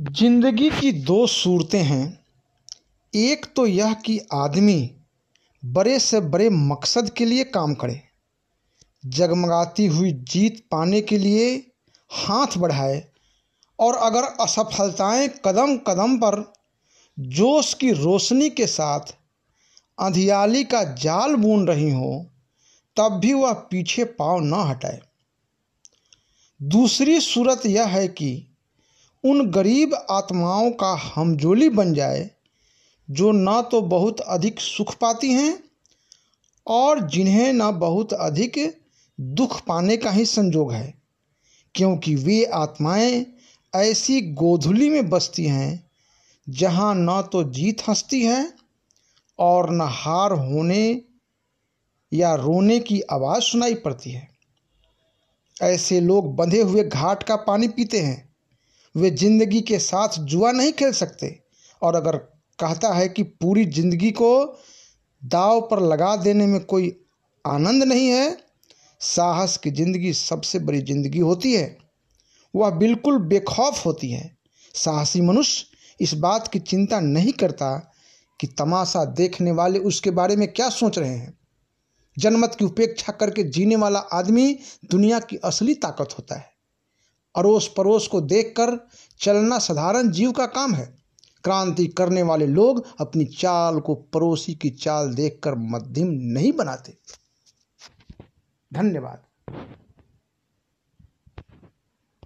[0.00, 2.24] ज़िंदगी की दो सूरतें हैं।
[3.14, 4.90] एक तो यह कि आदमी
[5.64, 8.02] बड़े से बड़े मकसद के लिए काम करे।
[9.06, 11.66] जगमगाती हुई जीत पाने के लिए
[12.12, 13.08] हाथ बढ़ाए।
[13.78, 16.52] और अगर असफलताएँ कदम कदम पर
[17.18, 19.00] जोश की रोशनी के साथ
[19.98, 22.26] अंधियाली का जाल बुन रही हो,
[22.96, 25.00] तब भी वह पीछे पाँव न हटाए।
[26.62, 28.44] दूसरी सूरत यह है कि
[29.24, 32.30] उन गरीब आत्माओं का हमजोली बन जाए,
[33.10, 35.64] जो न तो बहुत अधिक सुख पाती हैं
[36.66, 38.58] और जिन्हें न बहुत अधिक
[39.20, 40.94] दुख पाने का ही संजोग है,
[41.74, 43.26] क्योंकि वे आत्माएँ
[43.76, 45.90] ऐसी गोधुली में बसती हैं,
[46.48, 48.52] जहाँ न तो जीत हंसती है
[49.38, 51.02] और न हार होने
[52.12, 54.28] या रोने की आवाज़ सुनाई पड़ती है।
[55.62, 58.27] ऐसे लोग बंधे हुए घाट का पानी पीते हैं
[58.98, 61.38] वे ज़िंदगी के साथ जुआ नहीं खेल सकते।
[61.82, 62.16] और अगर
[62.58, 64.30] कहता है कि पूरी ज़िंदगी को
[65.22, 66.96] दाव पर लगा देने में कोई
[67.44, 68.36] आनंद नहीं है,
[69.00, 71.76] साहस की ज़िंदगी सबसे बड़ी ज़िंदगी होती है।
[72.54, 74.36] वह बिल्कुल बेखौफ होती है।
[74.74, 75.66] साहसी मनुष्य
[76.00, 77.70] इस बात की चिंता नहीं करता
[78.40, 81.38] कि तमाशा देखने वाले उसके बारे में क्या सोच रहे हैं।
[82.16, 84.58] जनमत की उपेक्षा करके जीने वाला आदमी
[84.90, 86.50] दुनिया की असली ताकत होता है।
[87.36, 88.88] अड़ोस पड़ोस को देखकर
[89.20, 90.98] चलना साधारण जीव का काम है।
[91.44, 96.96] क्रांति करने वाले लोग अपनी चाल को पड़ोसी की चाल देखकर मध्यम नहीं बनाते।
[98.72, 99.22] धन्यवाद।